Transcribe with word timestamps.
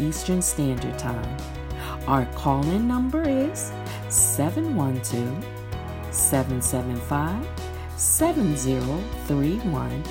Eastern 0.00 0.42
Standard 0.42 0.98
Time. 0.98 1.36
Our 2.06 2.26
call 2.34 2.62
in 2.70 2.86
number 2.88 3.22
is 3.22 3.72
712 4.08 5.46
775 6.10 7.46
7031, 7.96 10.02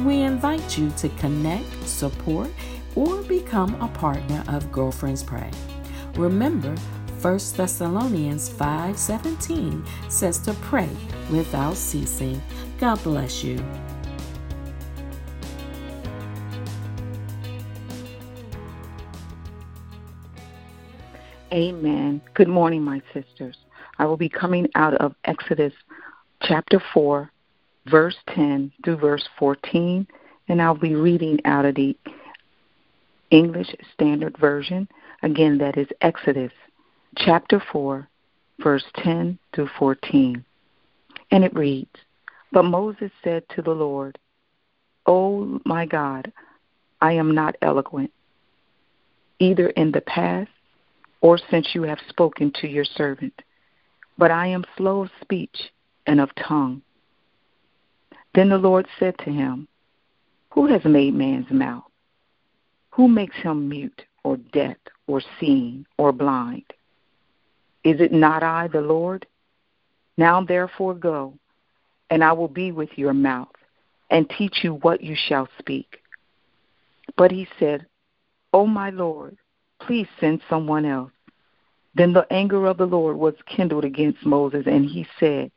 We 0.06 0.22
invite 0.22 0.78
you 0.78 0.90
to 0.92 1.10
connect, 1.10 1.88
support, 1.88 2.50
or 2.96 3.22
become 3.24 3.76
a 3.82 3.90
partner 3.90 4.44
of 4.48 4.72
Girlfriends 4.72 5.24
Pray. 5.24 5.52
Remember, 6.16 6.74
1 7.22 7.56
Thessalonians 7.56 8.50
5:17 8.50 9.86
says 10.10 10.40
to 10.40 10.56
pray 10.56 10.90
without 11.32 11.76
ceasing. 11.76 12.42
God 12.80 13.02
bless 13.04 13.44
you. 13.44 13.64
Amen. 21.54 22.22
Good 22.34 22.48
morning, 22.48 22.82
my 22.82 23.04
sisters. 23.14 23.56
I 24.00 24.06
will 24.06 24.18
be 24.18 24.30
coming 24.30 24.68
out 24.74 24.96
of 24.96 25.14
Exodus 25.24 25.74
chapter 26.42 26.82
4, 26.92 27.32
verse 27.86 28.18
10 28.34 28.72
through 28.84 28.98
verse 28.98 29.30
14, 29.38 30.08
and 30.48 30.60
I'll 30.60 30.74
be 30.74 30.96
reading 30.96 31.40
out 31.46 31.66
of 31.66 31.76
the 31.76 31.96
English 33.30 33.76
Standard 33.94 34.36
Version. 34.40 34.88
Again, 35.22 35.60
that 35.60 35.78
is 35.78 35.88
Exodus 36.02 36.52
chapter 37.18 37.62
4, 37.72 38.08
verse 38.62 38.84
10 39.04 39.38
through 39.54 39.70
14. 39.78 40.44
And 41.32 41.44
it 41.44 41.56
reads 41.56 41.90
But 42.52 42.64
Moses 42.64 43.12
said 43.24 43.44
to 43.56 43.62
the 43.62 43.72
Lord, 43.72 44.18
O 45.06 45.60
my 45.66 45.86
God, 45.86 46.32
I 47.02 47.14
am 47.14 47.34
not 47.34 47.56
eloquent, 47.62 48.12
either 49.40 49.70
in 49.70 49.92
the 49.92 50.02
past 50.02 50.50
or 51.22 51.40
since 51.50 51.70
you 51.74 51.84
have 51.84 52.00
spoken 52.10 52.52
to 52.62 52.68
your 52.68 52.86
servant, 52.86 53.42
but 54.18 54.32
I 54.32 54.48
am 54.48 54.66
slow 54.78 55.02
of 55.02 55.12
speech 55.22 55.72
and 56.06 56.20
of 56.20 56.30
tongue. 56.36 56.82
Then 58.34 58.50
the 58.50 58.58
Lord 58.58 58.88
said 59.00 59.18
to 59.20 59.32
him, 59.32 59.68
Who 60.52 60.68
has 60.68 60.84
made 60.86 61.14
man's 61.14 61.52
mouth? 61.52 61.84
Who 62.92 63.08
makes 63.08 63.36
him 63.38 63.70
mute 63.70 64.04
or 64.24 64.38
deaf 64.38 64.78
or 65.08 65.22
seeing 65.40 65.86
or 65.98 66.12
blind? 66.12 66.66
Is 67.84 68.00
it 68.00 68.12
not 68.12 68.44
I, 68.44 68.68
the 68.68 68.82
Lord? 68.82 69.26
Now 70.18 70.44
therefore 70.44 70.94
go, 70.94 71.34
and 72.10 72.24
I 72.24 72.34
will 72.34 72.48
be 72.48 72.72
with 72.72 72.90
your 72.96 73.14
mouth, 73.14 73.56
and 74.10 74.30
teach 74.30 74.60
you 74.64 74.76
what 74.76 75.02
you 75.02 75.16
shall 75.16 75.48
speak. 75.58 76.00
But 77.18 77.32
he 77.32 77.48
said, 77.60 77.88
O 78.54 78.68
my 78.68 78.90
Lord, 78.90 79.38
please 79.80 80.08
send 80.20 80.42
someone 80.50 80.86
else. 80.86 81.12
Then 81.96 82.14
the 82.14 82.32
anger 82.32 82.68
of 82.68 82.78
the 82.78 82.86
Lord 82.86 83.18
was 83.18 83.34
kindled 83.46 83.86
against 83.86 84.26
Moses, 84.26 84.64
and 84.66 84.86
he 84.86 85.08
said, 85.20 85.52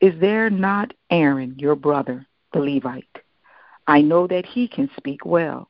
Is 0.00 0.18
there 0.20 0.50
not 0.50 0.94
Aaron, 1.10 1.56
your 1.58 1.76
brother, 1.76 2.26
the 2.52 2.60
Levite? 2.60 3.04
I 3.86 4.00
know 4.00 4.26
that 4.26 4.46
he 4.46 4.68
can 4.68 4.90
speak 4.96 5.24
well. 5.24 5.68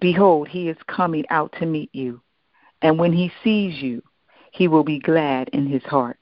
Behold, 0.00 0.48
he 0.48 0.68
is 0.68 0.76
coming 0.86 1.24
out 1.28 1.54
to 1.58 1.66
meet 1.66 1.90
you, 1.92 2.20
and 2.82 2.98
when 2.98 3.12
he 3.12 3.32
sees 3.42 3.82
you, 3.82 4.02
he 4.58 4.66
will 4.66 4.82
be 4.82 4.98
glad 4.98 5.48
in 5.50 5.66
his 5.66 5.84
heart. 5.84 6.18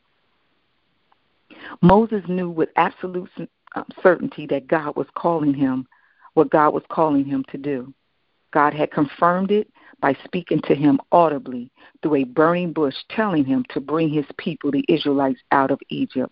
Moses 1.81 2.23
knew 2.29 2.51
with 2.51 2.69
absolute 2.77 3.31
uh, 3.75 3.83
certainty 4.03 4.47
that 4.49 4.69
God 4.69 4.95
was 4.95 5.07
calling 5.15 5.55
him 5.55 5.87
what 6.35 6.51
God 6.51 6.75
was 6.75 6.83
calling 6.91 7.25
him 7.25 7.47
to 7.51 7.57
do. 7.57 7.95
God 8.53 8.75
had 8.75 8.91
confirmed 8.91 9.51
it 9.51 9.71
by 10.01 10.15
speaking 10.25 10.61
to 10.67 10.75
him 10.75 11.01
audibly 11.13 11.71
through 12.03 12.17
a 12.17 12.25
burning 12.25 12.75
bush, 12.75 12.95
telling 13.09 13.47
him 13.47 13.65
to 13.71 13.81
bring 13.81 14.11
his 14.11 14.27
people, 14.37 14.71
the 14.71 14.85
Israelites, 14.87 15.41
out 15.51 15.71
of 15.71 15.81
Egypt. 15.89 16.31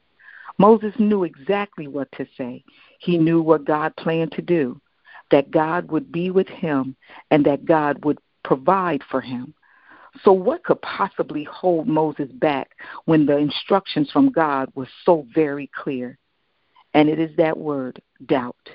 Moses 0.58 0.92
knew 0.98 1.24
exactly 1.24 1.88
what 1.88 2.12
to 2.12 2.26
say. 2.36 2.62
He 3.00 3.16
knew 3.16 3.40
what 3.40 3.64
God 3.64 3.96
planned 3.96 4.32
to 4.32 4.42
do, 4.42 4.78
that 5.30 5.50
God 5.50 5.90
would 5.90 6.12
be 6.12 6.30
with 6.30 6.48
him, 6.48 6.96
and 7.30 7.46
that 7.46 7.64
God 7.64 8.04
would 8.04 8.18
provide 8.42 9.02
for 9.10 9.22
him. 9.22 9.54
So, 10.22 10.32
what 10.32 10.64
could 10.64 10.80
possibly 10.82 11.44
hold 11.44 11.88
Moses 11.88 12.30
back 12.32 12.76
when 13.04 13.26
the 13.26 13.36
instructions 13.36 14.10
from 14.10 14.30
God 14.30 14.70
were 14.74 14.88
so 15.04 15.26
very 15.34 15.70
clear? 15.74 16.18
And 16.92 17.08
it 17.08 17.18
is 17.18 17.36
that 17.36 17.58
word, 17.58 18.00
doubt. 18.26 18.68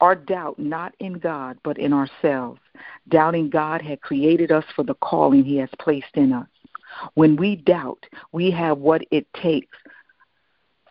Our 0.00 0.14
doubt 0.14 0.58
not 0.58 0.94
in 1.00 1.14
God, 1.14 1.58
but 1.62 1.78
in 1.78 1.92
ourselves. 1.92 2.60
Doubting 3.08 3.50
God 3.50 3.82
had 3.82 4.00
created 4.00 4.50
us 4.52 4.64
for 4.74 4.84
the 4.84 4.94
calling 4.94 5.44
He 5.44 5.56
has 5.56 5.68
placed 5.78 6.14
in 6.14 6.32
us. 6.32 6.48
When 7.14 7.36
we 7.36 7.56
doubt, 7.56 8.06
we 8.32 8.50
have 8.52 8.78
what 8.78 9.02
it 9.10 9.26
takes 9.34 9.76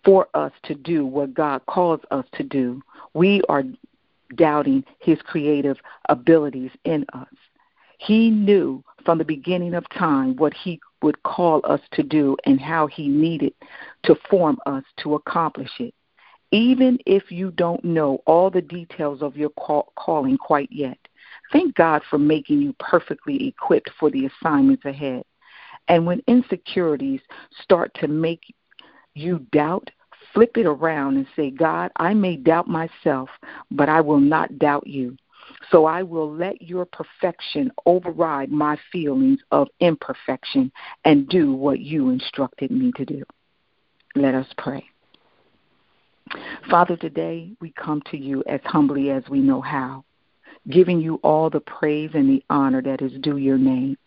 for 0.04 0.28
us 0.34 0.52
to 0.64 0.76
do 0.76 1.06
what 1.06 1.34
God 1.34 1.66
calls 1.66 2.02
us 2.12 2.26
to 2.34 2.44
do. 2.44 2.82
We 3.14 3.42
are 3.50 3.64
doubting 4.36 4.84
His 5.00 5.22
creative 5.24 5.78
abilities 6.08 6.72
in 6.86 7.06
us. 7.14 7.28
He 8.00 8.30
knew 8.30 8.82
from 9.04 9.18
the 9.18 9.26
beginning 9.26 9.74
of 9.74 9.88
time 9.90 10.36
what 10.38 10.54
He 10.54 10.80
would 11.02 11.22
call 11.24 11.62
us 11.66 11.82
to 11.92 12.02
do 12.02 12.38
and 12.46 12.60
how 12.60 12.88
He 12.88 13.10
needed 13.10 13.54
to 14.04 14.16
form 14.30 14.58
us 14.66 14.84
to 15.04 15.16
accomplish 15.16 15.70
it. 15.80 15.94
Even 16.52 16.98
if 17.06 17.30
you 17.30 17.52
don't 17.52 17.84
know 17.84 18.24
all 18.26 18.50
the 18.50 18.62
details 18.62 19.22
of 19.22 19.36
your 19.36 19.50
call, 19.50 19.92
calling 19.98 20.38
quite 20.38 20.72
yet, 20.72 20.98
thank 21.52 21.76
God 21.76 22.02
for 22.10 22.18
making 22.18 22.62
you 22.62 22.74
perfectly 22.80 23.48
equipped 23.48 23.92
for 24.00 24.10
the 24.10 24.26
assignments 24.28 24.86
ahead. 24.86 25.24
And 25.90 26.06
when 26.06 26.24
insecurities 26.26 27.22
start 27.62 27.94
to 27.96 28.08
make 28.08 28.44
you 29.14 29.46
doubt, 29.52 29.92
flip 30.34 30.58
it 30.58 30.66
around 30.66 31.18
and 31.18 31.28
say, 31.36 31.52
God, 31.52 31.92
I 31.98 32.14
may 32.14 32.38
doubt 32.38 32.68
myself, 32.68 33.30
but 33.70 33.90
I 33.90 34.00
will 34.00 34.20
not 34.22 34.58
doubt 34.58 34.88
you. 34.88 35.18
So 35.72 35.86
I 35.86 36.04
will 36.04 36.32
let 36.32 36.62
your 36.62 36.86
perfection 36.86 37.72
override 37.86 38.52
my 38.52 38.78
feelings 38.92 39.40
of 39.52 39.68
imperfection 39.80 40.72
and 41.06 41.28
do 41.28 41.54
what 41.54 41.80
you 41.80 42.10
instructed 42.10 42.72
me 42.72 42.92
to 42.96 43.06
do. 43.06 43.24
Let 44.16 44.36
us 44.36 44.48
pray. 44.58 44.86
Father, 46.70 46.96
today 46.96 47.52
we 47.60 47.72
come 47.72 48.02
to 48.12 48.18
you 48.18 48.44
as 48.48 48.62
humbly 48.64 49.10
as 49.12 49.24
we 49.30 49.40
know 49.40 49.62
how, 49.62 50.06
giving 50.70 51.00
you 51.00 51.16
all 51.24 51.50
the 51.50 51.60
praise 51.60 52.12
and 52.14 52.30
the 52.30 52.44
honor 52.50 52.82
that 52.82 53.02
is 53.02 53.12
due 53.22 53.38
your 53.38 53.58
name. 53.58 53.98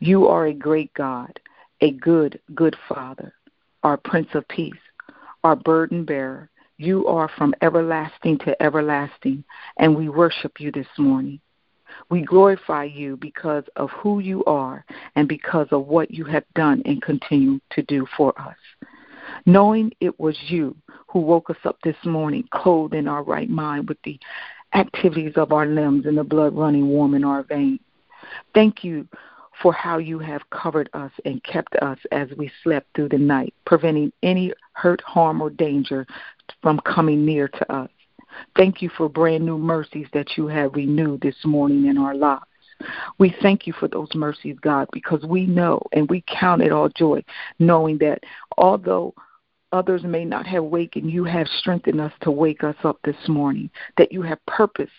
You 0.00 0.26
are 0.26 0.46
a 0.46 0.54
great 0.54 0.92
God, 0.94 1.38
a 1.80 1.92
good, 1.92 2.40
good 2.54 2.76
Father, 2.88 3.32
our 3.82 3.96
Prince 3.96 4.28
of 4.34 4.46
Peace, 4.48 4.74
our 5.44 5.54
burden 5.54 6.04
bearer, 6.04 6.50
you 6.78 7.06
are 7.06 7.30
from 7.36 7.54
everlasting 7.62 8.38
to 8.38 8.60
everlasting, 8.62 9.44
and 9.78 9.96
we 9.96 10.08
worship 10.08 10.60
you 10.60 10.70
this 10.70 10.86
morning. 10.98 11.40
We 12.10 12.22
glorify 12.22 12.84
you 12.84 13.16
because 13.16 13.64
of 13.76 13.90
who 13.90 14.18
you 14.18 14.44
are 14.44 14.84
and 15.14 15.28
because 15.28 15.68
of 15.70 15.86
what 15.86 16.10
you 16.10 16.24
have 16.24 16.44
done 16.54 16.82
and 16.84 17.00
continue 17.00 17.60
to 17.70 17.82
do 17.82 18.06
for 18.16 18.38
us. 18.40 18.56
Knowing 19.46 19.92
it 20.00 20.18
was 20.20 20.36
you 20.48 20.76
who 21.08 21.20
woke 21.20 21.50
us 21.50 21.56
up 21.64 21.78
this 21.82 21.96
morning, 22.04 22.46
clothed 22.50 22.94
in 22.94 23.08
our 23.08 23.22
right 23.22 23.48
mind 23.48 23.88
with 23.88 23.98
the 24.04 24.18
activities 24.74 25.32
of 25.36 25.52
our 25.52 25.66
limbs 25.66 26.06
and 26.06 26.18
the 26.18 26.24
blood 26.24 26.54
running 26.54 26.88
warm 26.88 27.14
in 27.14 27.24
our 27.24 27.42
veins. 27.42 27.80
Thank 28.54 28.84
you 28.84 29.08
for 29.62 29.72
how 29.72 29.98
you 29.98 30.18
have 30.18 30.48
covered 30.50 30.90
us 30.92 31.10
and 31.24 31.42
kept 31.44 31.74
us 31.76 31.98
as 32.12 32.28
we 32.36 32.50
slept 32.62 32.86
through 32.94 33.08
the 33.08 33.18
night, 33.18 33.54
preventing 33.64 34.12
any 34.22 34.52
hurt, 34.72 35.00
harm, 35.00 35.40
or 35.40 35.48
danger 35.48 36.06
from 36.62 36.80
coming 36.80 37.24
near 37.24 37.48
to 37.48 37.72
us. 37.72 37.90
Thank 38.56 38.82
you 38.82 38.90
for 38.96 39.08
brand 39.08 39.44
new 39.44 39.58
mercies 39.58 40.06
that 40.12 40.36
you 40.36 40.46
have 40.48 40.74
renewed 40.74 41.20
this 41.20 41.36
morning 41.44 41.86
in 41.86 41.98
our 41.98 42.14
lives. 42.14 42.44
We 43.18 43.34
thank 43.40 43.66
you 43.66 43.72
for 43.72 43.88
those 43.88 44.14
mercies, 44.14 44.56
God, 44.60 44.88
because 44.92 45.24
we 45.24 45.46
know 45.46 45.80
and 45.92 46.08
we 46.10 46.22
count 46.26 46.62
it 46.62 46.72
all 46.72 46.90
joy, 46.90 47.24
knowing 47.58 47.98
that 47.98 48.22
although 48.58 49.14
others 49.72 50.02
may 50.04 50.24
not 50.24 50.46
have 50.46 50.64
wakened, 50.64 51.10
you 51.10 51.24
have 51.24 51.46
strengthened 51.48 52.00
us 52.00 52.12
to 52.20 52.30
wake 52.30 52.62
us 52.64 52.76
up 52.84 52.98
this 53.04 53.28
morning, 53.28 53.70
that 53.96 54.12
you 54.12 54.22
have 54.22 54.44
purposed 54.46 54.92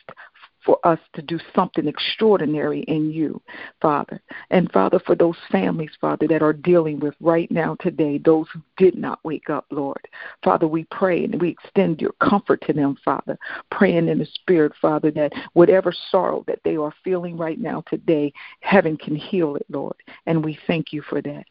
for 0.67 0.85
us 0.85 0.99
to 1.13 1.21
do 1.21 1.39
something 1.55 1.87
extraordinary 1.87 2.81
in 2.81 3.09
you, 3.09 3.41
Father. 3.81 4.21
And 4.49 4.69
Father, 4.73 4.99
for 4.99 5.15
those 5.15 5.37
families, 5.49 5.91
Father, 6.01 6.27
that 6.27 6.41
are 6.41 6.51
dealing 6.51 6.99
with 6.99 7.15
right 7.21 7.49
now 7.49 7.77
today, 7.79 8.17
those 8.17 8.47
who 8.53 8.61
did 8.75 8.97
not 8.97 9.23
wake 9.23 9.49
up, 9.49 9.65
Lord. 9.71 10.05
Father, 10.43 10.67
we 10.67 10.83
pray 10.91 11.23
and 11.23 11.41
we 11.41 11.49
extend 11.49 12.01
your 12.01 12.11
comfort 12.21 12.61
to 12.67 12.73
them, 12.73 12.97
Father, 13.05 13.39
praying 13.71 14.09
in 14.09 14.19
the 14.19 14.25
Spirit, 14.25 14.73
Father, 14.81 15.09
that 15.11 15.31
whatever 15.53 15.93
sorrow 16.11 16.43
that 16.47 16.59
they 16.65 16.75
are 16.75 16.93
feeling 17.01 17.37
right 17.37 17.59
now 17.59 17.81
today, 17.87 18.33
heaven 18.59 18.97
can 18.97 19.15
heal 19.15 19.55
it, 19.55 19.65
Lord. 19.69 19.95
And 20.25 20.43
we 20.43 20.59
thank 20.67 20.91
you 20.91 21.01
for 21.01 21.21
that. 21.21 21.45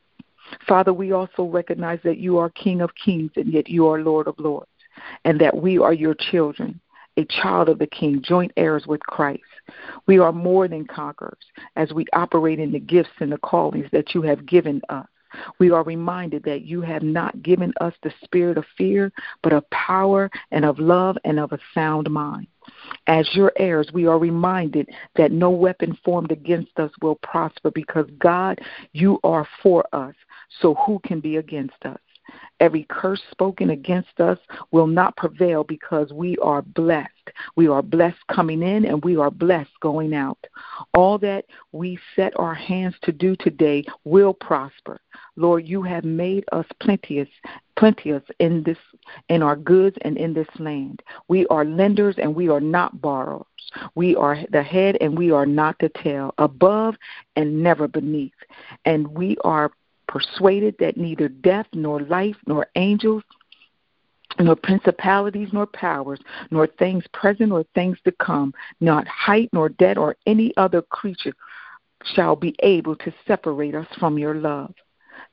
Father, 0.69 0.93
we 0.93 1.13
also 1.13 1.45
recognize 1.45 2.01
that 2.05 2.19
you 2.19 2.37
are 2.37 2.51
King 2.51 2.83
of 2.83 2.91
kings 3.03 3.31
and 3.37 3.51
yet 3.51 3.71
you 3.71 3.89
are 3.89 4.03
Lord 4.03 4.29
of 4.29 4.39
lords, 4.39 4.69
and 5.25 5.41
that 5.41 5.57
we 5.57 5.79
are 5.79 5.95
your 5.95 6.15
children 6.15 6.79
a 7.17 7.25
child 7.25 7.69
of 7.69 7.79
the 7.79 7.87
King, 7.87 8.23
joint 8.23 8.53
heirs 8.57 8.87
with 8.87 9.01
Christ. 9.01 9.43
We 10.07 10.19
are 10.19 10.33
more 10.33 10.69
than 10.69 10.87
conquerors 10.87 11.45
as 11.77 11.93
we 11.93 12.07
operate 12.13 12.59
in 12.59 12.73
the 12.73 12.81
gifts 12.81 13.11
and 13.21 13.33
the 13.33 13.39
callings 13.39 13.89
that 13.93 14.15
you 14.15 14.23
have 14.23 14.47
given 14.47 14.83
us. 14.89 15.07
We 15.59 15.71
are 15.71 15.83
reminded 15.83 16.45
that 16.45 16.63
you 16.63 16.81
have 16.83 17.03
not 17.03 17.43
given 17.43 17.73
us 17.81 17.93
the 18.03 18.13
spirit 18.23 18.57
of 18.57 18.65
fear, 18.79 19.13
but 19.43 19.53
of 19.53 19.69
power 19.71 20.31
and 20.51 20.65
of 20.65 20.79
love 20.79 21.17
and 21.25 21.39
of 21.39 21.53
a 21.53 21.59
sound 21.75 22.11
mind. 22.11 22.47
As 23.07 23.29
your 23.35 23.53
heirs, 23.59 23.91
we 23.93 24.07
are 24.07 24.19
reminded 24.19 24.89
that 25.17 25.33
no 25.33 25.51
weapon 25.51 25.99
formed 26.05 26.33
against 26.33 26.79
us 26.79 26.91
will 27.03 27.17
prosper 27.17 27.71
because, 27.71 28.07
God, 28.19 28.61
you 28.93 29.21
are 29.25 29.47
for 29.63 29.85
us. 29.93 30.15
So 30.61 30.75
who 30.87 31.01
can 31.01 31.21
be 31.21 31.37
against 31.37 31.85
us? 31.85 31.99
Every 32.59 32.87
curse 32.89 33.23
spoken 33.31 33.71
against 33.71 34.19
us 34.19 34.39
will 34.71 34.87
not 34.87 35.17
prevail 35.17 35.63
because 35.63 36.13
we 36.13 36.39
are 36.39 36.63
blessed. 36.63 37.11
We 37.55 37.69
are 37.69 37.83
blessed 37.83 38.27
coming 38.31 38.63
in 38.63 38.87
and 38.87 39.05
we 39.05 39.17
are 39.17 39.31
blessed 39.31 39.79
going 39.81 40.15
out. 40.15 40.39
All 40.95 41.19
that 41.19 41.45
we 41.73 41.99
set 42.15 42.33
our 42.39 42.55
hands 42.55 42.95
to 43.03 43.13
do 43.13 43.37
today 43.37 43.85
will 44.05 44.33
prosper. 44.33 45.01
Lord, 45.37 45.67
you 45.67 45.83
have 45.83 46.05
made 46.05 46.45
us 46.53 46.67
plenteous, 46.81 47.29
plenteous 47.77 48.23
in 48.39 48.63
this 48.63 48.79
in 49.29 49.43
our 49.43 49.57
goods 49.57 49.97
and 50.03 50.17
in 50.17 50.33
this 50.33 50.49
land. 50.59 51.03
We 51.29 51.47
are 51.49 51.65
lenders 51.65 52.17
and 52.19 52.35
we 52.35 52.49
are 52.49 52.61
not 52.61 53.01
borrowers. 53.01 53.45
We 53.95 54.17
are 54.17 54.39
the 54.51 54.63
head 54.63 54.97
and 55.01 55.19
we 55.19 55.31
are 55.31 55.47
not 55.47 55.77
the 55.79 55.91
tail, 55.91 56.35
above 56.39 56.97
and 57.35 57.63
never 57.63 57.87
beneath. 57.87 58.33
And 58.85 59.09
we 59.09 59.37
are 59.45 59.71
persuaded 60.09 60.77
that 60.79 60.97
neither 60.97 61.29
death, 61.29 61.67
nor 61.73 62.01
life, 62.01 62.37
nor 62.47 62.67
angels, 62.77 63.23
nor 64.39 64.57
principalities, 64.57 65.49
nor 65.53 65.67
powers, 65.67 66.21
nor 66.51 66.67
things 66.67 67.05
present 67.13 67.53
or 67.53 67.65
things 67.75 67.99
to 68.05 68.13
come, 68.13 68.53
not 68.81 69.07
height, 69.09 69.49
nor 69.53 69.69
depth, 69.69 69.99
or 69.99 70.17
any 70.27 70.53
other 70.57 70.83
creature 70.83 71.33
shall 72.05 72.37
be 72.37 72.55
able 72.61 72.95
to 72.97 73.13
separate 73.27 73.75
us 73.75 73.87
from 73.99 74.19
your 74.19 74.35
love. 74.35 74.75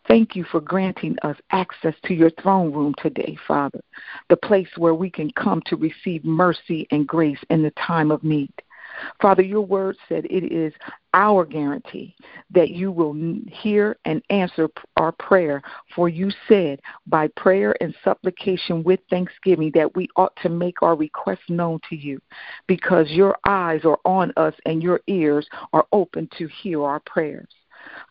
Thank 0.08 0.36
you 0.36 0.44
for 0.44 0.60
granting 0.60 1.18
us 1.24 1.38
access 1.52 1.96
to 2.06 2.14
your 2.14 2.30
throne 2.32 2.74
room 2.74 2.94
today, 2.98 3.38
Father, 3.48 3.82
the 4.30 4.38
place 4.38 4.70
where 4.78 4.94
we 4.94 5.10
can 5.10 5.32
come 5.32 5.62
to 5.66 5.76
receive 5.76 6.26
mercy 6.26 6.88
and 6.92 7.08
grace 7.08 7.40
in 7.50 7.62
the 7.64 7.72
time 7.72 8.12
of 8.12 8.24
need. 8.24 8.52
Father, 9.22 9.42
your 9.42 9.62
word 9.62 9.98
said 10.08 10.26
it 10.26 10.52
is 10.52 10.74
our 11.14 11.46
guarantee 11.46 12.16
that 12.52 12.72
you 12.72 12.92
will 12.92 13.14
hear 13.48 13.98
and 14.06 14.22
answer 14.30 14.70
our 14.98 15.12
prayer. 15.12 15.62
For 15.96 16.10
you 16.10 16.32
said, 16.48 16.82
by 17.08 17.28
prayer 17.30 17.76
and 17.82 17.96
supplication 18.04 18.84
with 18.84 19.00
thanksgiving, 19.10 19.72
that 19.76 19.96
we 19.96 20.08
ought 20.16 20.36
to 20.42 20.50
make 20.50 20.82
our 20.82 20.96
requests 20.96 21.50
known 21.50 21.80
to 21.90 21.96
you, 21.96 22.22
because 22.68 23.10
your 23.10 23.38
eyes 23.48 23.82
are 23.86 24.00
on 24.06 24.34
us 24.38 24.54
and 24.66 24.82
your 24.82 25.02
ears 25.08 25.48
are 25.72 25.86
open 25.92 26.28
to 26.38 26.48
hear 26.48 26.84
our 26.84 27.00
prayers. 27.02 27.50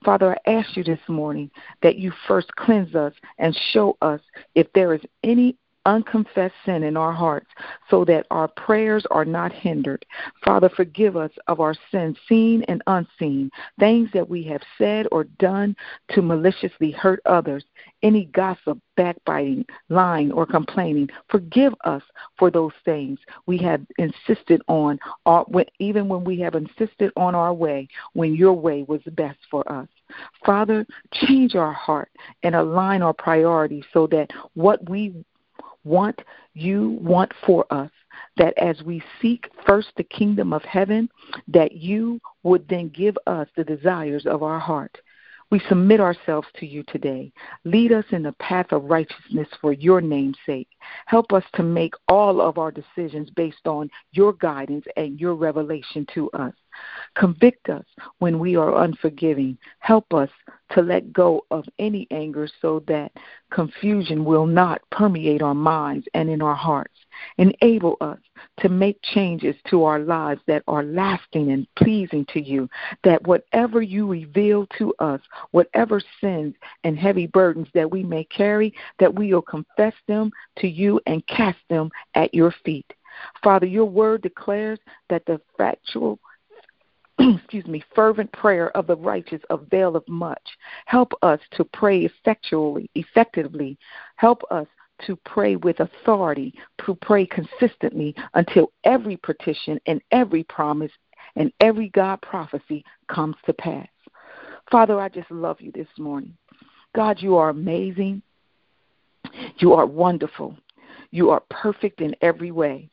Father, 0.04 0.36
I 0.46 0.50
ask 0.50 0.76
you 0.76 0.84
this 0.84 1.00
morning 1.08 1.50
that 1.82 1.96
you 1.96 2.12
first 2.28 2.54
cleanse 2.56 2.94
us 2.94 3.14
and 3.38 3.58
show 3.72 3.96
us 4.02 4.20
if 4.54 4.70
there 4.74 4.92
is 4.92 5.00
any 5.24 5.56
unconfessed 5.86 6.54
sin 6.64 6.82
in 6.82 6.96
our 6.96 7.12
hearts 7.12 7.48
so 7.90 8.04
that 8.04 8.26
our 8.30 8.48
prayers 8.48 9.04
are 9.10 9.24
not 9.24 9.52
hindered. 9.52 10.04
Father, 10.44 10.68
forgive 10.68 11.16
us 11.16 11.30
of 11.48 11.60
our 11.60 11.74
sins, 11.90 12.16
seen 12.28 12.62
and 12.64 12.82
unseen, 12.86 13.50
things 13.78 14.08
that 14.12 14.28
we 14.28 14.42
have 14.44 14.62
said 14.78 15.06
or 15.12 15.24
done 15.24 15.74
to 16.10 16.22
maliciously 16.22 16.90
hurt 16.90 17.20
others, 17.26 17.64
any 18.02 18.26
gossip, 18.26 18.78
backbiting, 18.96 19.64
lying, 19.88 20.30
or 20.32 20.46
complaining. 20.46 21.08
Forgive 21.28 21.74
us 21.84 22.02
for 22.38 22.50
those 22.50 22.72
things 22.84 23.18
we 23.46 23.58
have 23.58 23.80
insisted 23.98 24.62
on, 24.68 24.98
uh, 25.26 25.44
even 25.78 26.08
when 26.08 26.24
we 26.24 26.38
have 26.40 26.54
insisted 26.54 27.10
on 27.16 27.34
our 27.34 27.54
way 27.54 27.88
when 28.12 28.34
your 28.34 28.52
way 28.52 28.84
was 28.84 29.00
best 29.12 29.38
for 29.50 29.70
us. 29.70 29.88
Father, 30.44 30.86
change 31.12 31.54
our 31.54 31.72
heart 31.72 32.10
and 32.42 32.54
align 32.54 33.02
our 33.02 33.14
priorities 33.14 33.84
so 33.92 34.06
that 34.08 34.30
what 34.54 34.88
we 34.88 35.14
want 35.84 36.20
you 36.54 36.98
want 37.00 37.32
for 37.44 37.64
us 37.70 37.90
that 38.36 38.54
as 38.58 38.82
we 38.82 39.02
seek 39.20 39.48
first 39.66 39.88
the 39.96 40.04
kingdom 40.04 40.52
of 40.52 40.62
heaven 40.62 41.08
that 41.48 41.72
you 41.72 42.20
would 42.42 42.66
then 42.68 42.88
give 42.88 43.16
us 43.26 43.48
the 43.56 43.64
desires 43.64 44.26
of 44.26 44.42
our 44.42 44.58
heart 44.58 44.96
we 45.52 45.60
submit 45.68 46.00
ourselves 46.00 46.48
to 46.56 46.66
you 46.66 46.82
today. 46.84 47.30
Lead 47.66 47.92
us 47.92 48.06
in 48.10 48.22
the 48.22 48.32
path 48.40 48.72
of 48.72 48.84
righteousness 48.84 49.46
for 49.60 49.74
your 49.74 50.00
name's 50.00 50.38
sake. 50.46 50.68
Help 51.04 51.30
us 51.30 51.44
to 51.52 51.62
make 51.62 51.92
all 52.08 52.40
of 52.40 52.56
our 52.56 52.72
decisions 52.72 53.28
based 53.36 53.66
on 53.66 53.90
your 54.12 54.32
guidance 54.32 54.86
and 54.96 55.20
your 55.20 55.34
revelation 55.34 56.06
to 56.14 56.30
us. 56.30 56.54
Convict 57.16 57.68
us 57.68 57.84
when 58.18 58.38
we 58.38 58.56
are 58.56 58.82
unforgiving. 58.82 59.58
Help 59.80 60.14
us 60.14 60.30
to 60.70 60.80
let 60.80 61.12
go 61.12 61.44
of 61.50 61.66
any 61.78 62.06
anger 62.10 62.48
so 62.62 62.82
that 62.86 63.12
confusion 63.50 64.24
will 64.24 64.46
not 64.46 64.80
permeate 64.90 65.42
our 65.42 65.54
minds 65.54 66.06
and 66.14 66.30
in 66.30 66.40
our 66.40 66.54
hearts. 66.54 66.96
Enable 67.36 67.98
us 68.00 68.18
to 68.60 68.68
make 68.68 69.00
changes 69.02 69.56
to 69.70 69.84
our 69.84 69.98
lives 69.98 70.40
that 70.46 70.62
are 70.68 70.82
lasting 70.82 71.52
and 71.52 71.66
pleasing 71.76 72.24
to 72.26 72.40
you, 72.40 72.68
that 73.02 73.26
whatever 73.26 73.80
you 73.80 74.06
reveal 74.06 74.66
to 74.78 74.94
us, 74.98 75.20
whatever 75.52 76.00
sins 76.20 76.54
and 76.84 76.98
heavy 76.98 77.26
burdens 77.26 77.68
that 77.74 77.90
we 77.90 78.02
may 78.02 78.24
carry, 78.24 78.72
that 78.98 79.14
we 79.14 79.32
will 79.32 79.42
confess 79.42 79.94
them 80.06 80.30
to 80.58 80.68
you 80.68 81.00
and 81.06 81.26
cast 81.26 81.58
them 81.70 81.90
at 82.14 82.34
your 82.34 82.54
feet. 82.64 82.92
Father, 83.42 83.66
your 83.66 83.86
word 83.86 84.22
declares 84.22 84.78
that 85.08 85.24
the 85.26 85.40
factual 85.56 86.18
excuse 87.18 87.66
me, 87.66 87.82
fervent 87.94 88.30
prayer 88.32 88.74
of 88.76 88.86
the 88.86 88.96
righteous 88.96 89.42
availeth 89.50 90.08
much. 90.08 90.42
Help 90.86 91.12
us 91.22 91.40
to 91.52 91.64
pray 91.64 92.00
effectually, 92.00 92.90
effectively. 92.94 93.78
Help 94.16 94.42
us 94.50 94.66
to 95.06 95.16
pray 95.16 95.56
with 95.56 95.80
authority, 95.80 96.54
to 96.84 96.94
pray 96.94 97.26
consistently 97.26 98.14
until 98.34 98.72
every 98.84 99.16
petition 99.18 99.80
and 99.86 100.00
every 100.10 100.44
promise 100.44 100.92
and 101.36 101.52
every 101.60 101.88
God 101.90 102.20
prophecy 102.22 102.84
comes 103.08 103.36
to 103.46 103.52
pass. 103.52 103.88
Father, 104.70 105.00
I 105.00 105.08
just 105.08 105.30
love 105.30 105.60
you 105.60 105.72
this 105.72 105.88
morning. 105.98 106.36
God, 106.94 107.20
you 107.20 107.36
are 107.36 107.48
amazing. 107.48 108.22
You 109.58 109.72
are 109.74 109.86
wonderful. 109.86 110.56
You 111.10 111.30
are 111.30 111.42
perfect 111.50 112.00
in 112.00 112.14
every 112.20 112.50
way, 112.50 112.90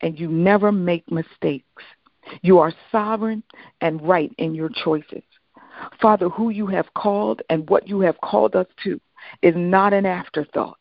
and 0.00 0.18
you 0.18 0.28
never 0.28 0.72
make 0.72 1.10
mistakes. 1.10 1.82
You 2.42 2.58
are 2.58 2.72
sovereign 2.90 3.42
and 3.80 4.06
right 4.06 4.32
in 4.38 4.54
your 4.54 4.70
choices. 4.84 5.22
Father, 6.00 6.28
who 6.28 6.50
you 6.50 6.66
have 6.66 6.92
called 6.94 7.42
and 7.50 7.68
what 7.68 7.88
you 7.88 8.00
have 8.00 8.20
called 8.20 8.54
us 8.54 8.66
to 8.84 9.00
is 9.42 9.54
not 9.56 9.92
an 9.92 10.06
afterthought 10.06 10.78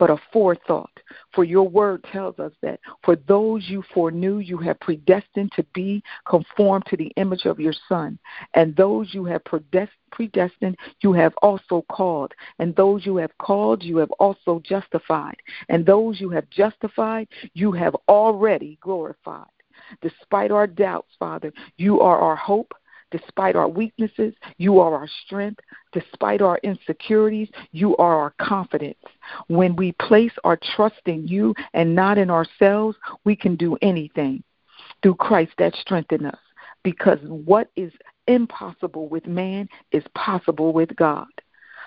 but 0.00 0.10
a 0.10 0.16
forethought. 0.32 0.90
For 1.34 1.44
your 1.44 1.68
word 1.68 2.04
tells 2.10 2.38
us 2.38 2.52
that 2.62 2.80
for 3.04 3.16
those 3.16 3.68
you 3.68 3.84
foreknew, 3.92 4.38
you 4.38 4.56
have 4.56 4.80
predestined 4.80 5.52
to 5.54 5.62
be 5.74 6.02
conformed 6.26 6.86
to 6.86 6.96
the 6.96 7.12
image 7.16 7.44
of 7.44 7.60
your 7.60 7.74
Son. 7.86 8.18
And 8.54 8.74
those 8.74 9.12
you 9.12 9.26
have 9.26 9.42
predestined, 9.44 10.78
you 11.02 11.12
have 11.12 11.34
also 11.42 11.84
called. 11.90 12.32
And 12.58 12.74
those 12.74 13.04
you 13.04 13.18
have 13.18 13.36
called, 13.36 13.82
you 13.82 13.98
have 13.98 14.10
also 14.12 14.62
justified. 14.64 15.36
And 15.68 15.84
those 15.84 16.18
you 16.18 16.30
have 16.30 16.48
justified, 16.48 17.28
you 17.52 17.70
have 17.72 17.94
already 18.08 18.78
glorified. 18.80 19.44
Despite 20.00 20.50
our 20.50 20.66
doubts, 20.66 21.12
Father, 21.18 21.52
you 21.76 22.00
are 22.00 22.18
our 22.18 22.36
hope 22.36 22.72
Despite 23.10 23.56
our 23.56 23.68
weaknesses, 23.68 24.34
you 24.58 24.78
are 24.80 24.94
our 24.94 25.08
strength. 25.24 25.60
Despite 25.92 26.42
our 26.42 26.58
insecurities, 26.62 27.48
you 27.72 27.96
are 27.96 28.20
our 28.20 28.34
confidence. 28.40 28.98
When 29.48 29.74
we 29.76 29.92
place 29.92 30.32
our 30.44 30.58
trust 30.76 31.02
in 31.06 31.26
you 31.26 31.54
and 31.74 31.94
not 31.94 32.18
in 32.18 32.30
ourselves, 32.30 32.96
we 33.24 33.34
can 33.34 33.56
do 33.56 33.76
anything 33.82 34.42
through 35.02 35.16
Christ 35.16 35.52
that 35.58 35.74
strengthens 35.74 36.26
us. 36.26 36.38
Because 36.82 37.18
what 37.22 37.70
is 37.76 37.92
impossible 38.26 39.08
with 39.08 39.26
man 39.26 39.68
is 39.92 40.04
possible 40.14 40.72
with 40.72 40.94
God. 40.96 41.26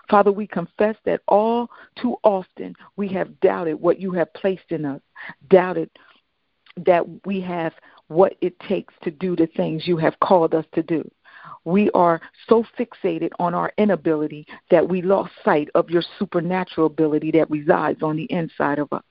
Father, 0.10 0.32
we 0.32 0.46
confess 0.46 0.96
that 1.06 1.22
all 1.28 1.70
too 2.00 2.18
often 2.24 2.76
we 2.98 3.08
have 3.08 3.40
doubted 3.40 3.76
what 3.76 4.00
you 4.00 4.12
have 4.12 4.34
placed 4.34 4.70
in 4.70 4.86
us, 4.86 5.02
doubted 5.50 5.90
that 6.86 7.26
we 7.26 7.40
have 7.40 7.74
what 8.08 8.36
it 8.42 8.60
takes 8.60 8.94
to 9.04 9.12
do 9.12 9.36
the 9.36 9.48
things 9.48 9.88
you 9.88 9.98
have 9.98 10.20
called 10.20 10.54
us 10.54 10.66
to 10.74 10.84
do. 10.84 11.10
We 11.66 11.90
are 11.92 12.22
so 12.48 12.66
fixated 12.78 13.30
on 13.40 13.54
our 13.54 13.72
inability 13.78 14.46
that 14.70 14.88
we 14.88 15.02
lost 15.02 15.32
sight 15.44 15.70
of 15.76 15.90
your 15.90 16.04
supernatural 16.20 16.88
ability 16.88 17.32
that 17.32 17.50
resides 17.50 18.04
on 18.04 18.18
the 18.18 18.32
inside 18.32 18.80
of 18.80 18.92
us. 18.92 19.04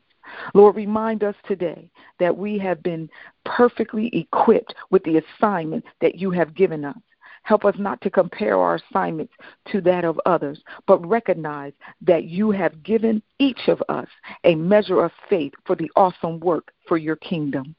Lord, 0.54 0.76
remind 0.76 1.25
us 1.25 1.34
today 1.46 1.90
that 2.18 2.37
we 2.37 2.58
have 2.58 2.82
been 2.82 3.08
perfectly 3.44 4.08
equipped 4.12 4.75
with 4.90 5.02
the 5.04 5.18
assignment 5.18 5.84
that 6.00 6.16
you 6.16 6.30
have 6.30 6.54
given 6.54 6.84
us. 6.84 6.96
Help 7.44 7.64
us 7.64 7.75
not 7.78 8.00
to 8.02 8.11
compare 8.11 8.56
our 8.56 8.76
assignments 8.76 9.32
to 9.72 9.80
that 9.80 10.04
of 10.04 10.20
others, 10.26 10.62
but 10.87 11.04
recognize 11.06 11.72
that 12.00 12.25
you 12.25 12.52
have 12.52 12.82
given 12.84 13.20
each 13.40 13.68
of 13.68 13.82
us 13.88 14.06
a 14.44 14.54
measure 14.54 15.04
of 15.04 15.11
faith 15.28 15.52
for 15.66 15.75
the 15.75 15.90
awesome 15.96 16.38
work 16.40 16.72
for 16.87 16.96
your 16.96 17.16
kingdom. 17.16 17.75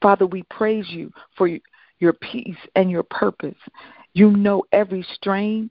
Father, 0.00 0.26
we 0.26 0.42
praise 0.44 0.88
you 0.88 1.12
for 1.36 1.48
your 1.98 2.12
peace 2.12 2.56
and 2.76 2.90
your 2.90 3.02
purpose. 3.02 3.58
You 4.12 4.30
know 4.30 4.64
every 4.72 5.06
strain, 5.14 5.70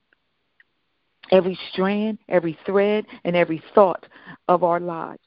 every 1.31 1.57
strand, 1.71 2.17
every 2.29 2.57
thread, 2.65 3.05
and 3.23 3.35
every 3.35 3.61
thought 3.73 4.05
of 4.47 4.63
our 4.63 4.79
lives 4.79 5.21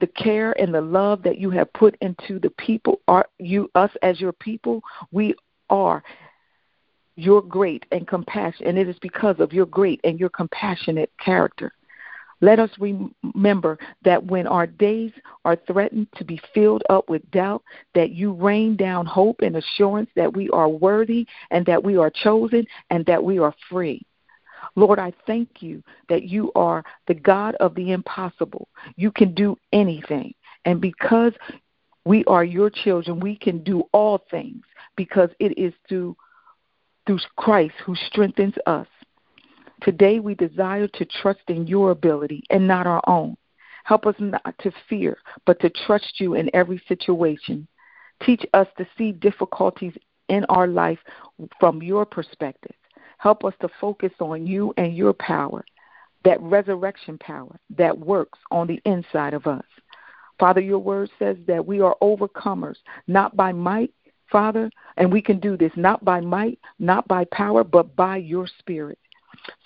the 0.00 0.06
care 0.06 0.58
and 0.60 0.72
the 0.72 0.80
love 0.80 1.22
that 1.22 1.38
you 1.38 1.50
have 1.50 1.72
put 1.72 1.96
into 2.00 2.38
the 2.38 2.50
people 2.50 3.00
are 3.08 3.26
you 3.38 3.70
us 3.74 3.90
as 4.02 4.20
your 4.20 4.32
people 4.32 4.82
we 5.10 5.34
are 5.70 6.02
your 7.16 7.42
great 7.42 7.84
and 7.90 8.06
compassion 8.06 8.66
and 8.66 8.78
it 8.78 8.88
is 8.88 8.98
because 9.00 9.36
of 9.40 9.52
your 9.52 9.66
great 9.66 10.00
and 10.04 10.20
your 10.20 10.28
compassionate 10.28 11.10
character 11.18 11.72
let 12.40 12.58
us 12.58 12.70
remember 12.78 13.78
that 14.04 14.24
when 14.24 14.46
our 14.46 14.66
days 14.66 15.12
are 15.44 15.56
threatened 15.66 16.06
to 16.16 16.24
be 16.24 16.40
filled 16.54 16.82
up 16.88 17.08
with 17.08 17.28
doubt, 17.30 17.62
that 17.94 18.10
you 18.10 18.32
rain 18.32 18.76
down 18.76 19.06
hope 19.06 19.40
and 19.42 19.56
assurance 19.56 20.10
that 20.14 20.34
we 20.34 20.48
are 20.50 20.68
worthy 20.68 21.26
and 21.50 21.66
that 21.66 21.82
we 21.82 21.96
are 21.96 22.10
chosen 22.10 22.66
and 22.90 23.04
that 23.06 23.22
we 23.22 23.38
are 23.38 23.54
free. 23.68 24.04
Lord, 24.76 24.98
I 24.98 25.12
thank 25.26 25.62
you 25.62 25.82
that 26.08 26.24
you 26.24 26.52
are 26.54 26.84
the 27.06 27.14
God 27.14 27.54
of 27.56 27.74
the 27.74 27.92
impossible. 27.92 28.68
You 28.96 29.10
can 29.10 29.34
do 29.34 29.56
anything. 29.72 30.34
And 30.64 30.80
because 30.80 31.32
we 32.04 32.24
are 32.26 32.44
your 32.44 32.70
children, 32.70 33.20
we 33.20 33.36
can 33.36 33.62
do 33.62 33.84
all 33.92 34.24
things 34.30 34.62
because 34.96 35.30
it 35.38 35.58
is 35.58 35.72
through 35.88 36.16
through 37.06 37.18
Christ 37.36 37.74
who 37.86 37.94
strengthens 37.94 38.54
us. 38.66 38.86
Today 39.82 40.18
we 40.18 40.34
desire 40.34 40.88
to 40.88 41.04
trust 41.04 41.42
in 41.48 41.66
your 41.66 41.90
ability 41.90 42.42
and 42.50 42.66
not 42.66 42.86
our 42.86 43.02
own. 43.06 43.36
Help 43.84 44.06
us 44.06 44.16
not 44.18 44.54
to 44.60 44.72
fear, 44.88 45.18
but 45.46 45.60
to 45.60 45.70
trust 45.70 46.20
you 46.20 46.34
in 46.34 46.50
every 46.52 46.82
situation. 46.88 47.66
Teach 48.22 48.44
us 48.52 48.66
to 48.76 48.86
see 48.96 49.12
difficulties 49.12 49.94
in 50.28 50.44
our 50.46 50.66
life 50.66 50.98
from 51.60 51.82
your 51.82 52.04
perspective. 52.04 52.74
Help 53.18 53.44
us 53.44 53.54
to 53.60 53.68
focus 53.80 54.12
on 54.20 54.46
you 54.46 54.74
and 54.76 54.96
your 54.96 55.12
power, 55.12 55.64
that 56.24 56.40
resurrection 56.40 57.16
power 57.18 57.58
that 57.70 57.98
works 57.98 58.38
on 58.50 58.66
the 58.66 58.80
inside 58.84 59.34
of 59.34 59.46
us. 59.46 59.64
Father, 60.38 60.60
your 60.60 60.78
word 60.78 61.10
says 61.18 61.36
that 61.46 61.64
we 61.64 61.80
are 61.80 61.96
overcomers, 62.02 62.76
not 63.06 63.36
by 63.36 63.52
might, 63.52 63.92
Father, 64.30 64.70
and 64.96 65.12
we 65.12 65.22
can 65.22 65.40
do 65.40 65.56
this 65.56 65.72
not 65.76 66.04
by 66.04 66.20
might, 66.20 66.58
not 66.78 67.08
by 67.08 67.24
power, 67.32 67.64
but 67.64 67.96
by 67.96 68.16
your 68.16 68.46
spirit. 68.58 68.98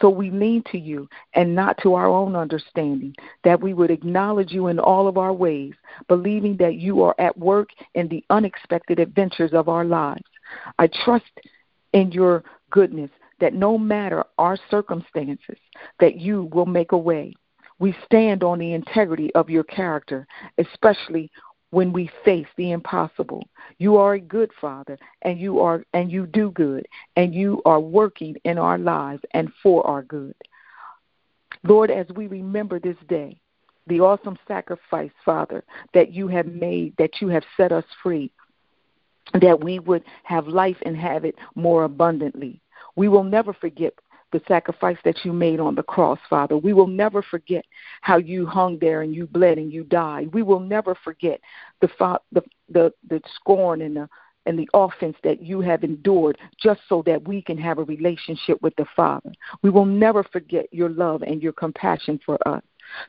So 0.01 0.09
we 0.09 0.31
lean 0.31 0.63
to 0.73 0.79
you 0.79 1.09
and 1.35 1.55
not 1.55 1.79
to 1.83 1.95
our 1.95 2.07
own 2.07 2.37
understanding, 2.37 3.15
that 3.45 3.61
we 3.61 3.75
would 3.75 3.91
acknowledge 3.91 4.53
you 4.53 4.69
in 4.69 4.79
all 4.79 5.09
of 5.09 5.19
our 5.19 5.33
ways, 5.33 5.75
believing 6.09 6.57
that 6.59 6.77
you 6.77 7.03
are 7.03 7.15
at 7.19 7.37
work 7.39 7.71
in 7.95 8.09
the 8.09 8.25
unexpected 8.31 8.99
adventures 8.99 9.53
of 9.53 9.69
our 9.69 9.85
lives. 9.85 10.23
I 10.79 10.89
trust 11.05 11.31
in 11.93 12.13
your 12.13 12.45
goodness 12.71 13.11
that 13.41 13.55
no 13.55 13.77
matter 13.77 14.25
our 14.39 14.57
circumstances, 14.71 15.59
that 16.01 16.17
you 16.17 16.49
will 16.53 16.67
make 16.67 16.93
a 16.93 16.99
way. 16.99 17.35
We 17.79 17.97
stand 18.05 18.45
on 18.45 18.61
the 18.61 18.75
integrity 18.75 19.35
of 19.35 19.51
your 19.51 19.65
character, 19.65 20.27
especially 20.59 21.31
when 21.73 21.91
we 21.91 22.11
face 22.23 22.47
the 22.57 22.71
impossible. 22.71 23.49
You 23.79 23.97
are 23.97 24.15
a 24.15 24.21
good 24.21 24.51
father 24.61 24.99
and 25.23 25.41
you 25.41 25.59
are 25.61 25.85
and 25.95 26.13
you 26.13 26.27
do 26.27 26.51
good 26.51 26.87
and 27.17 27.35
you 27.35 27.63
are 27.65 27.81
working 27.81 28.37
in 28.45 28.59
our 28.59 28.79
lives 28.79 29.23
and 29.33 29.51
for 29.63 29.85
our 29.87 30.03
good. 30.03 30.35
Lord, 31.65 31.91
as 31.91 32.07
we 32.15 32.27
remember 32.27 32.79
this 32.79 32.99
day, 33.09 33.39
the 33.87 34.01
awesome 34.01 34.39
sacrifice, 34.47 35.11
Father, 35.25 35.65
that 35.95 36.13
you 36.13 36.29
have 36.29 36.47
made, 36.47 36.95
that 36.99 37.23
you 37.23 37.29
have 37.29 37.45
set 37.57 37.73
us 37.73 37.85
free, 38.03 38.31
that 39.41 39.65
we 39.65 39.79
would 39.79 40.05
have 40.25 40.47
life 40.47 40.77
and 40.85 40.97
have 40.97 41.25
it 41.25 41.37
more 41.55 41.85
abundantly. 41.85 42.61
We 42.97 43.09
will 43.09 43.25
never 43.25 43.55
forget 43.55 43.95
the 44.33 44.43
sacrifice 44.49 44.99
that 45.05 45.25
you 45.25 45.33
made 45.33 45.61
on 45.61 45.75
the 45.75 45.83
cross, 45.83 46.19
Father. 46.29 46.57
We 46.57 46.73
will 46.73 46.87
never 46.87 47.23
forget 47.23 47.65
how 48.01 48.17
you 48.17 48.47
hung 48.47 48.79
there 48.79 49.03
and 49.03 49.15
you 49.15 49.27
bled 49.27 49.59
and 49.59 49.73
you 49.73 49.85
died. 49.85 50.33
We 50.33 50.43
will 50.43 50.61
never 50.61 50.95
forget 50.95 51.41
the 51.81 51.89
the 52.33 52.43
the, 52.69 52.93
the 53.09 53.21
scorn 53.37 53.83
and 53.83 53.97
the 53.97 54.09
and 54.47 54.59
the 54.59 54.69
offense 54.75 55.17
that 55.23 55.43
you 55.43 55.61
have 55.61 55.85
endured 55.85 56.37
just 56.59 56.81
so 56.89 57.03
that 57.07 57.27
we 57.29 57.41
can 57.43 57.57
have 57.57 57.79
a 57.79 57.85
relationship 57.85 58.61
with 58.61 58.75
the 58.77 58.87
Father. 58.97 59.33
We 59.63 59.71
will 59.71 59.85
never 59.85 60.25
forget 60.25 60.67
your 60.73 60.89
love 60.89 61.23
and 61.23 61.43
your 61.43 61.53
compassion 61.53 62.19
for 62.25 62.37
us. 62.47 62.63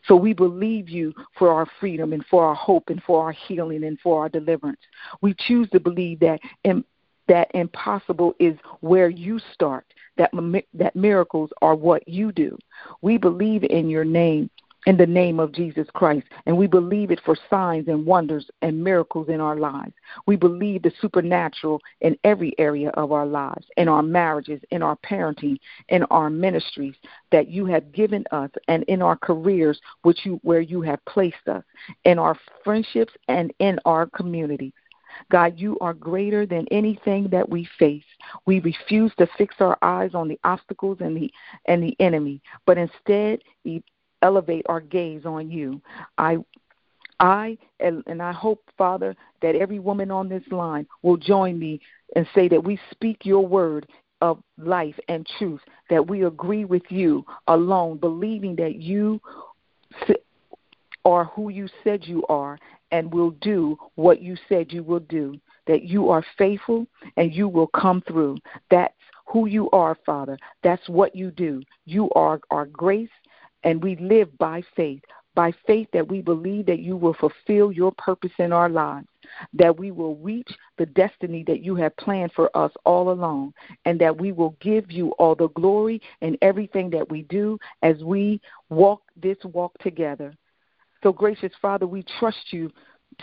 So 0.08 0.16
we 0.16 0.34
believe 0.34 0.90
you 0.90 1.14
for 1.38 1.52
our 1.52 1.68
freedom 1.80 2.14
and 2.14 2.24
for 2.28 2.46
our 2.46 2.56
hope 2.56 2.90
and 2.90 3.02
for 3.04 3.24
our 3.24 3.32
healing 3.32 3.84
and 3.84 4.00
for 4.00 4.22
our 4.22 4.30
deliverance. 4.30 4.80
We 5.22 5.34
choose 5.34 5.70
to 5.72 5.80
believe 5.80 6.20
that 6.20 6.40
in, 6.64 6.84
that 7.28 7.50
impossible 7.54 8.36
is 8.40 8.56
where 8.82 9.10
you 9.10 9.40
start, 9.54 9.86
that, 10.18 10.32
that 10.74 10.96
miracles 10.96 11.52
are 11.62 11.76
what 11.76 12.08
you 12.08 12.32
do. 12.32 12.58
We 13.02 13.18
believe 13.18 13.64
in 13.64 13.90
your 13.90 14.06
name, 14.06 14.50
in 14.86 14.98
the 14.98 15.06
name 15.06 15.40
of 15.40 15.54
Jesus 15.54 15.88
Christ, 15.94 16.28
and 16.46 16.58
we 16.58 16.68
believe 16.68 17.10
it 17.10 17.22
for 17.24 17.38
signs 17.50 17.88
and 17.88 18.06
wonders 18.06 18.50
and 18.62 18.84
miracles 18.84 19.30
in 19.30 19.40
our 19.40 19.56
lives. 19.56 19.94
We 20.26 20.36
believe 20.36 20.82
the 20.82 20.92
supernatural 21.00 21.82
in 22.02 22.18
every 22.24 22.54
area 22.60 22.90
of 22.90 23.12
our 23.12 23.26
lives, 23.26 23.66
in 23.78 23.88
our 23.88 24.04
marriages, 24.04 24.62
in 24.72 24.84
our 24.84 24.98
parenting, 24.98 25.58
in 25.90 26.04
our 26.06 26.30
ministries 26.30 26.96
that 27.32 27.48
you 27.48 27.66
have 27.68 27.94
given 27.94 28.26
us, 28.32 28.50
and 28.68 28.84
in 28.84 29.02
our 29.02 29.16
careers 29.16 29.80
which 30.02 30.26
you, 30.26 30.40
where 30.44 30.62
you 30.62 30.82
have 30.82 31.04
placed 31.06 31.48
us, 31.48 31.64
in 32.04 32.20
our 32.20 32.38
friendships 32.64 33.14
and 33.30 33.54
in 33.60 33.80
our 33.86 34.06
community. 34.08 34.74
God, 35.32 35.60
you 35.60 35.78
are 35.80 35.94
greater 35.94 36.46
than 36.46 36.68
anything 36.72 37.28
that 37.30 37.48
we 37.48 37.68
face. 37.80 38.04
We 38.46 38.60
refuse 38.60 39.12
to 39.18 39.28
fix 39.38 39.56
our 39.60 39.78
eyes 39.82 40.12
on 40.14 40.28
the 40.28 40.40
obstacles 40.44 40.98
and 41.02 41.16
the 41.16 41.32
and 41.66 41.84
the 41.84 41.96
enemy, 42.00 42.42
but 42.66 42.78
instead 42.78 43.40
elevate 44.22 44.66
our 44.68 44.80
gaze 44.80 45.26
on 45.26 45.52
you. 45.52 45.82
I 46.18 46.38
I 47.20 47.58
and 47.80 48.22
I 48.22 48.32
hope, 48.32 48.64
Father, 48.78 49.16
that 49.42 49.56
every 49.56 49.80
woman 49.80 50.10
on 50.12 50.30
this 50.30 50.44
line 50.50 50.88
will 51.04 51.18
join 51.18 51.60
me 51.60 51.80
and 52.16 52.28
say 52.34 52.48
that 52.48 52.64
we 52.64 52.80
speak 52.92 53.26
your 53.26 53.46
word 53.46 53.88
of 54.22 54.42
life 54.58 54.98
and 55.10 55.28
truth, 55.38 55.62
that 55.90 56.08
we 56.08 56.24
agree 56.24 56.66
with 56.66 56.84
you 56.90 57.26
alone, 57.48 57.98
believing 57.98 58.56
that 58.56 58.76
you 58.76 59.22
are 61.06 61.26
who 61.26 61.50
you 61.50 61.68
said 61.84 62.06
you 62.06 62.24
are 62.30 62.58
and 62.94 63.12
will 63.12 63.32
do 63.42 63.76
what 63.96 64.22
you 64.22 64.38
said 64.48 64.72
you 64.72 64.84
will 64.84 65.00
do, 65.00 65.36
that 65.66 65.84
you 65.84 66.10
are 66.10 66.24
faithful 66.38 66.86
and 67.18 67.34
you 67.34 67.50
will 67.50 67.68
come 67.68 68.02
through. 68.08 68.38
That's 68.70 68.94
who 69.26 69.48
you 69.48 69.70
are, 69.72 69.98
Father. 70.06 70.38
That's 70.62 70.88
what 70.88 71.16
you 71.16 71.32
do. 71.32 71.64
You 71.86 72.12
are 72.12 72.40
our 72.52 72.68
grace, 72.68 73.10
and 73.64 73.84
we 73.84 73.96
live 73.96 74.38
by 74.38 74.62
faith. 74.76 75.02
By 75.36 75.52
faith, 75.66 75.88
that 75.94 76.08
we 76.08 76.22
believe 76.22 76.68
that 76.68 76.82
you 76.82 76.96
will 76.96 77.16
fulfill 77.16 77.72
your 77.72 77.92
purpose 77.94 78.34
in 78.38 78.54
our 78.54 78.70
lives, 78.70 79.08
that 79.56 79.80
we 79.80 79.90
will 79.90 80.16
reach 80.18 80.52
the 80.78 80.86
destiny 80.86 81.44
that 81.48 81.64
you 81.64 81.74
have 81.74 81.98
planned 81.98 82.34
for 82.34 82.56
us 82.56 82.72
all 82.86 83.12
along, 83.12 83.56
and 83.86 84.00
that 84.00 84.16
we 84.16 84.32
will 84.32 84.56
give 84.60 84.92
you 84.92 85.10
all 85.14 85.34
the 85.34 85.50
glory 85.50 86.00
in 86.22 86.38
everything 86.44 86.92
that 86.92 87.10
we 87.10 87.24
do 87.24 87.58
as 87.82 88.04
we 88.04 88.40
walk 88.70 89.02
this 89.16 89.38
walk 89.46 89.76
together. 89.80 90.36
So, 91.04 91.12
gracious 91.12 91.52
Father, 91.62 91.86
we 91.86 92.04
trust 92.20 92.52
you 92.52 92.72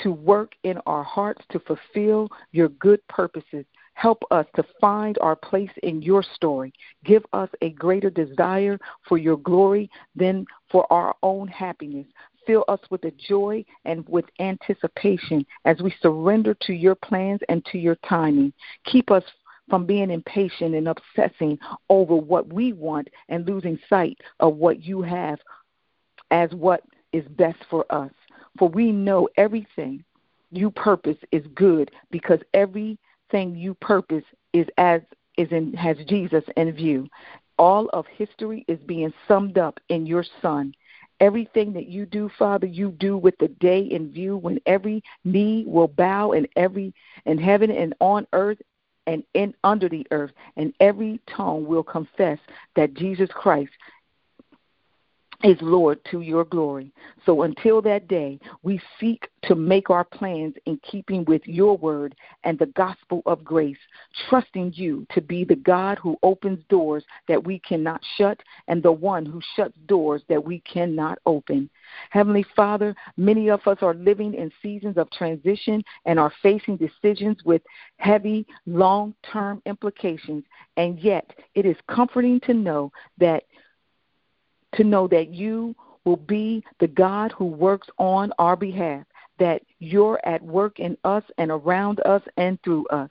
to 0.03 0.13
work 0.13 0.53
in 0.63 0.79
our 0.87 1.03
hearts 1.03 1.43
to 1.51 1.59
fulfill 1.61 2.29
your 2.53 2.69
good 2.69 3.01
purposes. 3.09 3.65
Help 3.95 4.23
us 4.31 4.47
to 4.55 4.65
find 4.81 5.19
our 5.21 5.35
place 5.35 5.71
in 5.83 6.01
your 6.01 6.23
story. 6.23 6.73
Give 7.05 7.25
us 7.33 7.49
a 7.61 7.71
greater 7.71 8.11
desire 8.11 8.79
for 9.09 9.19
your 9.19 9.39
glory 9.39 9.91
than 10.15 10.47
for 10.71 10.91
our 10.93 11.17
own 11.23 11.49
happiness. 11.49 12.07
Fill 12.47 12.65
us 12.69 12.81
with 12.91 13.05
a 13.05 13.13
joy 13.13 13.65
and 13.85 14.09
with 14.09 14.27
anticipation 14.39 15.45
as 15.65 15.81
we 15.81 15.95
surrender 16.01 16.55
to 16.63 16.73
your 16.73 16.95
plans 16.95 17.41
and 17.49 17.65
to 17.67 17.79
your 17.79 17.97
timing. 18.09 18.53
Keep 18.85 19.11
us 19.11 19.25
from 19.69 19.87
being 19.87 20.11
impatient 20.11 20.75
and 20.75 20.89
obsessing 20.89 21.59
over 21.89 22.15
what 22.15 22.53
we 22.53 22.73
want 22.73 23.09
and 23.29 23.47
losing 23.47 23.79
sight 23.89 24.19
of 24.41 24.57
what 24.57 24.83
you 24.83 25.03
have 25.03 25.39
as 26.31 26.51
what 26.53 26.83
is 27.13 27.27
best 27.29 27.59
for 27.69 27.85
us. 27.91 28.11
For 28.59 28.69
we 28.69 28.93
know 28.93 29.29
everything 29.37 30.05
you 30.51 30.71
purpose 30.71 31.17
is 31.33 31.45
good 31.55 31.91
because 32.11 32.41
everything 32.55 32.99
you 33.55 33.75
purpose 33.75 34.25
is 34.53 34.67
as 34.77 35.01
is 35.37 35.49
in 35.53 35.73
has 35.75 35.97
Jesus 36.09 36.45
in 36.57 36.73
view. 36.73 37.09
All 37.59 37.89
of 37.93 38.07
history 38.07 38.65
is 38.69 38.79
being 38.87 39.13
summed 39.29 39.59
up 39.59 39.79
in 39.89 40.07
your 40.07 40.25
son. 40.43 40.75
Everything 41.21 41.73
that 41.75 41.87
you 41.87 42.07
do, 42.07 42.31
Father, 42.39 42.67
you 42.67 42.93
do 42.93 43.17
with 43.19 43.37
the 43.39 43.49
day 43.49 43.81
in 43.81 44.11
view 44.11 44.39
when 44.39 44.59
every 44.65 45.03
knee 45.25 45.65
will 45.67 45.89
bow 45.89 46.33
and 46.33 46.49
every 46.57 46.95
in 47.27 47.37
heaven 47.37 47.71
and 47.71 47.95
on 48.01 48.27
earth 48.33 48.59
and 49.07 49.23
in 49.35 49.55
under 49.65 49.89
the 49.89 50.07
earth, 50.11 50.31
and 50.57 50.73
every 50.81 51.21
tongue 51.27 51.67
will 51.67 51.83
confess 51.83 52.39
that 52.77 52.95
Jesus 52.95 53.29
Christ 53.33 53.71
is 55.43 55.57
Lord 55.61 55.99
to 56.11 56.21
your 56.21 56.45
glory. 56.45 56.93
So 57.25 57.43
until 57.43 57.81
that 57.83 58.09
day, 58.09 58.39
we 58.63 58.81
seek 58.99 59.29
to 59.45 59.55
make 59.55 59.89
our 59.89 60.05
plans 60.05 60.55
in 60.67 60.79
keeping 60.79 61.25
with 61.25 61.43
your 61.47 61.77
word 61.79 62.15
and 62.45 62.59
the 62.59 62.67
gospel 62.67 63.23
of 63.27 63.45
grace, 63.45 63.79
trusting 64.29 64.73
you 64.75 65.07
to 65.13 65.21
be 65.21 65.45
the 65.45 65.57
God 65.57 65.99
who 65.99 66.19
opens 66.23 66.63
doors 66.69 67.05
that 67.29 67.43
we 67.43 67.59
cannot 67.61 68.03
shut 68.17 68.39
and 68.69 68.83
the 68.83 68.93
one 68.93 69.25
who 69.25 69.41
shuts 69.57 69.77
doors 69.87 70.23
that 70.29 70.45
we 70.45 70.61
cannot 70.61 71.19
open. 71.25 71.71
Heavenly 72.11 72.45
Father, 72.55 72.95
many 73.17 73.49
of 73.49 73.67
us 73.67 73.79
are 73.81 73.95
living 73.95 74.35
in 74.35 74.53
seasons 74.63 74.97
of 74.97 75.11
transition 75.11 75.83
and 76.05 76.19
are 76.19 76.33
facing 76.43 76.77
decisions 76.77 77.39
with 77.45 77.63
heavy, 77.97 78.47
long 78.67 79.15
term 79.33 79.63
implications, 79.67 80.45
and 80.77 80.99
yet 81.01 81.31
it 81.55 81.67
is 81.67 81.77
comforting 81.89 82.41
to 82.41 82.55
know 82.55 82.93
that 83.19 83.45
to 84.75 84.85
know 84.85 85.09
that 85.09 85.29
you 85.29 85.75
will 86.05 86.17
be 86.17 86.65
the 86.79 86.89
God 86.89 87.33
who 87.33 87.45
works 87.45 87.89
on 87.99 88.33
our 88.39 88.57
behalf, 88.57 89.05
that 89.39 89.63
you're 89.79 90.21
at 90.25 90.43
work 90.43 90.79
in 90.79 90.97
us 91.05 91.25
and 91.39 91.51
around 91.51 92.01
us 92.07 92.23
and 92.37 92.59
through 92.63 92.87
us. 92.89 93.11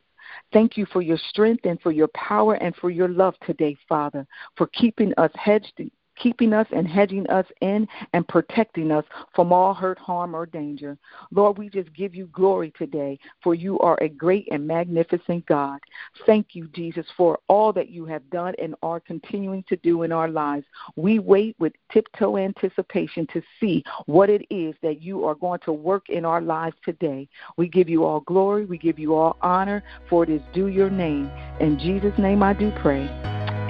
Thank 0.54 0.78
you 0.78 0.86
for 0.86 1.02
your 1.02 1.18
strength 1.30 1.66
and 1.66 1.80
for 1.82 1.92
your 1.92 2.10
power 2.10 2.56
and 2.56 2.76
for 2.76 2.90
your 2.90 3.08
love 3.08 3.36
today, 3.46 3.76
Father, 3.88 4.28
for 4.56 4.68
keeping 4.68 5.14
us 5.18 5.32
hedged 5.36 5.74
keeping 6.20 6.54
us 6.54 6.68
and 6.72 6.88
hedging 6.88 7.28
us 7.30 7.46
in 7.62 7.88
and 8.14 8.28
protecting 8.28 8.92
us 8.92 9.06
from 9.34 9.52
all 9.52 9.74
hurt, 9.74 9.98
harm, 9.98 10.36
or 10.36 10.46
danger. 10.46 10.98
Lord, 11.32 11.58
we 11.58 11.70
just 11.70 11.94
give 11.94 12.14
you 12.14 12.28
glory 12.28 12.72
today, 12.78 13.18
for 13.44 13.56
you 13.56 13.80
are 13.80 13.98
a 14.02 14.10
great 14.10 14.48
and 14.52 14.68
magnificent 14.68 15.46
God. 15.46 15.80
Thank 16.26 16.48
you, 16.54 16.68
Jesus, 16.70 17.06
for 17.18 17.40
all 17.48 17.74
that 17.74 17.90
you 17.90 18.06
have 18.06 18.30
done 18.30 18.54
and 18.62 18.76
are 18.84 19.00
continuing 19.00 19.64
to 19.70 19.76
do 19.78 20.04
in 20.04 20.12
our 20.12 20.28
lives. 20.28 20.66
We 20.96 21.20
wait 21.20 21.56
with 21.60 21.74
tiptoe 21.92 22.38
anticipation 22.38 23.28
to 23.34 23.42
see 23.60 23.84
what 24.06 24.30
it 24.30 24.46
is 24.50 24.76
that 24.82 25.02
you 25.02 25.26
are 25.26 25.36
going 25.36 25.60
to 25.66 25.74
work 25.74 26.10
in 26.10 26.26
our 26.26 26.42
lives 26.42 26.76
today. 26.84 27.28
We 27.58 27.68
give 27.68 27.90
you 27.90 28.04
all 28.04 28.22
glory, 28.22 28.66
we 28.66 28.78
give 28.78 29.00
you 29.00 29.16
all 29.16 29.38
honor, 29.42 29.84
for 30.10 30.24
it 30.24 30.30
is 30.30 30.42
due 30.54 30.68
your 30.68 30.90
name. 30.90 31.32
In 31.60 31.80
Jesus' 31.80 32.18
name 32.18 32.44
I 32.44 32.54
do 32.54 32.72
pray. 32.82 33.08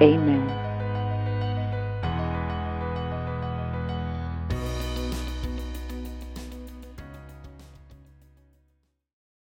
Amen. 0.00 0.69